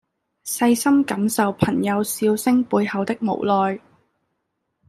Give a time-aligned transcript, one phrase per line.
[0.43, 3.79] 細心感受朋友笑聲背後的無奈